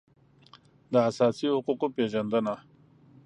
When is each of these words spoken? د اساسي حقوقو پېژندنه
د 0.91 0.93
اساسي 1.09 1.47
حقوقو 1.55 1.87
پېژندنه 1.95 2.55